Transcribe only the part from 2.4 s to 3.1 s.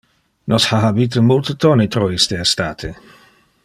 estate.